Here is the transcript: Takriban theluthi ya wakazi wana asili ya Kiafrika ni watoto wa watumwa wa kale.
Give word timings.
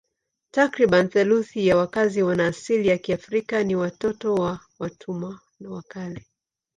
Takriban 0.51 1.09
theluthi 1.09 1.65
ya 1.67 1.77
wakazi 1.77 2.23
wana 2.23 2.47
asili 2.47 2.87
ya 2.87 2.97
Kiafrika 2.97 3.63
ni 3.63 3.75
watoto 3.75 4.33
wa 4.35 4.59
watumwa 4.79 5.39
wa 5.61 5.81
kale. 5.81 6.27